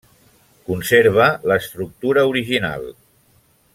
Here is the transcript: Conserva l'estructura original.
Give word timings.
Conserva 0.69 1.27
l'estructura 1.51 2.25
original. 2.31 2.89